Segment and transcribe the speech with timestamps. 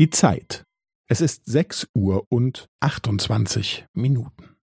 [0.00, 0.64] Die Zeit.
[1.10, 4.56] Es ist sechs Uhr und achtundzwanzig Minuten.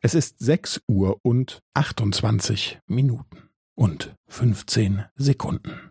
[0.00, 5.90] Es ist sechs Uhr und achtundzwanzig Minuten und fünfzehn Sekunden.